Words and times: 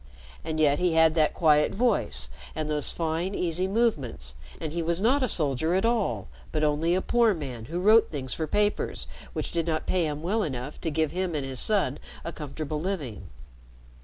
And 0.43 0.59
yet 0.59 0.79
he 0.79 0.93
had 0.93 1.13
that 1.13 1.35
quiet 1.35 1.75
voice 1.75 2.27
and 2.55 2.67
those 2.67 2.89
fine, 2.89 3.35
easy 3.35 3.67
movements, 3.67 4.33
and 4.59 4.73
he 4.73 4.81
was 4.81 4.99
not 4.99 5.21
a 5.21 5.29
soldier 5.29 5.75
at 5.75 5.85
all, 5.85 6.27
but 6.51 6.63
only 6.63 6.95
a 6.95 7.01
poor 7.03 7.35
man 7.35 7.65
who 7.65 7.79
wrote 7.79 8.09
things 8.09 8.33
for 8.33 8.47
papers 8.47 9.05
which 9.33 9.51
did 9.51 9.67
not 9.67 9.85
pay 9.85 10.07
him 10.07 10.23
well 10.23 10.41
enough 10.41 10.81
to 10.81 10.89
give 10.89 11.11
him 11.11 11.35
and 11.35 11.45
his 11.45 11.59
son 11.59 11.99
a 12.25 12.33
comfortable 12.33 12.79
living. 12.81 13.29